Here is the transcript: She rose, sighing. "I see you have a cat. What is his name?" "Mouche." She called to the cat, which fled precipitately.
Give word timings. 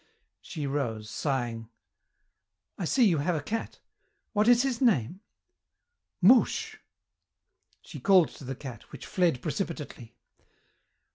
She 0.41 0.65
rose, 0.65 1.11
sighing. 1.11 1.69
"I 2.75 2.85
see 2.85 3.05
you 3.05 3.19
have 3.19 3.35
a 3.35 3.39
cat. 3.43 3.79
What 4.33 4.47
is 4.47 4.63
his 4.63 4.81
name?" 4.81 5.21
"Mouche." 6.23 6.79
She 7.83 7.99
called 7.99 8.29
to 8.29 8.43
the 8.43 8.55
cat, 8.55 8.91
which 8.91 9.05
fled 9.05 9.43
precipitately. 9.43 10.15